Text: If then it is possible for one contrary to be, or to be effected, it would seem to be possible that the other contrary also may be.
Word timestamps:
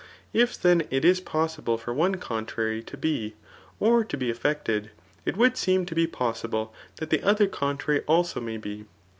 If 0.33 0.59
then 0.59 0.87
it 0.89 1.05
is 1.05 1.21
possible 1.21 1.77
for 1.77 1.93
one 1.93 2.15
contrary 2.15 2.81
to 2.81 2.97
be, 2.97 3.35
or 3.79 4.03
to 4.03 4.17
be 4.17 4.31
effected, 4.31 4.89
it 5.27 5.37
would 5.37 5.57
seem 5.57 5.85
to 5.85 5.93
be 5.93 6.07
possible 6.07 6.73
that 6.95 7.11
the 7.11 7.21
other 7.21 7.45
contrary 7.45 8.01
also 8.07 8.41
may 8.41 8.57
be. 8.57 8.85